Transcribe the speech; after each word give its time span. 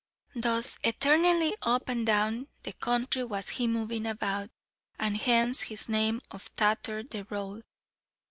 Thus 0.33 0.79
eternally 0.83 1.55
up 1.61 1.87
and 1.87 2.07
down 2.07 2.47
the 2.63 2.71
country 2.73 3.23
was 3.23 3.49
he 3.49 3.67
moving 3.67 4.07
about, 4.07 4.49
and 4.97 5.15
hence 5.15 5.61
his 5.61 5.87
name 5.87 6.21
of 6.31 6.51
"Tatther 6.55 7.03
the 7.03 7.25
Road." 7.25 7.63